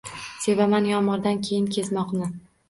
Sevaman 0.45 0.87
yomg’irdan 0.91 1.37
keyin 1.49 1.69
kezmoqni 1.77 2.33